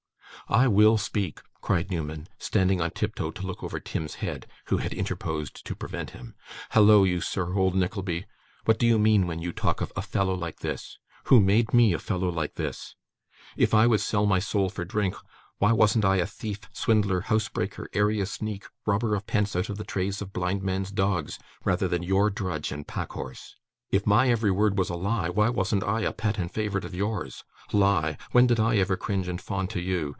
'I 0.49 0.67
WILL 0.67 0.97
speak,' 0.97 1.41
cried 1.61 1.89
Newman, 1.89 2.27
standing 2.37 2.81
on 2.81 2.91
tiptoe 2.91 3.31
to 3.31 3.47
look 3.47 3.63
over 3.63 3.79
Tim's 3.79 4.15
head, 4.15 4.47
who 4.65 4.79
had 4.79 4.93
interposed 4.93 5.65
to 5.65 5.73
prevent 5.75 6.09
him. 6.09 6.35
'Hallo, 6.71 7.05
you 7.05 7.21
sir 7.21 7.53
old 7.53 7.73
Nickleby! 7.73 8.25
what 8.65 8.77
do 8.77 8.85
you 8.85 8.99
mean 8.99 9.27
when 9.27 9.39
you 9.39 9.53
talk 9.53 9.79
of 9.79 9.93
"a 9.95 10.01
fellow 10.01 10.33
like 10.33 10.59
this"? 10.59 10.97
Who 11.25 11.39
made 11.39 11.73
me 11.73 11.93
"a 11.93 11.99
fellow 11.99 12.27
like 12.27 12.55
this"? 12.55 12.95
If 13.55 13.73
I 13.73 13.87
would 13.87 14.01
sell 14.01 14.25
my 14.25 14.39
soul 14.39 14.67
for 14.69 14.83
drink, 14.83 15.15
why 15.59 15.71
wasn't 15.71 16.03
I 16.03 16.17
a 16.17 16.25
thief, 16.27 16.59
swindler, 16.73 17.21
housebreaker, 17.21 17.87
area 17.93 18.25
sneak, 18.25 18.65
robber 18.85 19.15
of 19.15 19.25
pence 19.25 19.55
out 19.55 19.69
of 19.69 19.77
the 19.77 19.85
trays 19.85 20.21
of 20.21 20.33
blind 20.33 20.63
men's 20.63 20.91
dogs, 20.91 21.39
rather 21.63 21.87
than 21.87 22.03
your 22.03 22.29
drudge 22.29 22.73
and 22.73 22.85
packhorse? 22.85 23.55
If 23.89 24.05
my 24.05 24.29
every 24.29 24.51
word 24.51 24.77
was 24.77 24.89
a 24.89 24.95
lie, 24.97 25.29
why 25.29 25.47
wasn't 25.47 25.85
I 25.85 26.01
a 26.01 26.11
pet 26.11 26.37
and 26.37 26.51
favourite 26.51 26.83
of 26.83 26.93
yours? 26.93 27.45
Lie! 27.71 28.17
When 28.33 28.47
did 28.47 28.59
I 28.59 28.75
ever 28.79 28.97
cringe 28.97 29.29
and 29.29 29.39
fawn 29.39 29.67
to 29.67 29.79
you. 29.79 30.09